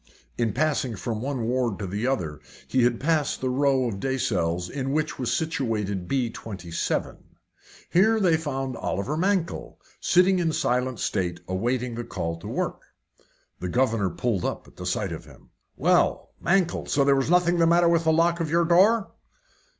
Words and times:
In 0.35 0.51
passing 0.51 0.95
from 0.95 1.21
one 1.21 1.43
ward 1.45 1.77
to 1.77 1.85
the 1.85 2.07
other, 2.07 2.39
he 2.67 2.81
had 2.81 2.99
passed 2.99 3.39
the 3.39 3.51
row 3.51 3.83
of 3.87 3.99
day 3.99 4.17
cells 4.17 4.67
in 4.67 4.93
which 4.93 5.19
was 5.19 5.31
situated 5.31 6.07
B 6.07 6.31
27. 6.31 7.17
Here 7.87 8.19
they 8.19 8.35
found 8.35 8.75
Oliver 8.77 9.15
Mankell 9.15 9.77
sitting 9.99 10.39
in 10.39 10.53
silent 10.53 10.99
state 10.99 11.39
awaiting 11.47 11.93
the 11.93 12.03
call 12.03 12.35
to 12.37 12.47
work. 12.47 12.81
The 13.59 13.69
governor 13.69 14.09
pulled 14.09 14.43
up 14.43 14.67
at 14.67 14.77
the 14.77 14.87
sight 14.87 15.11
of 15.11 15.25
him. 15.25 15.51
"Well, 15.77 16.31
Mankell, 16.43 16.87
so 16.87 17.03
there 17.03 17.15
was 17.15 17.29
nothing 17.29 17.59
the 17.59 17.67
matter 17.67 17.87
with 17.87 18.03
the 18.05 18.11
lock 18.11 18.39
of 18.39 18.49
your 18.49 18.65
door?" 18.65 19.11